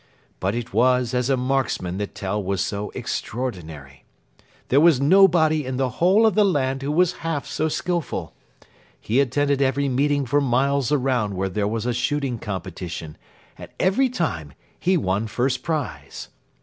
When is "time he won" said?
14.09-15.27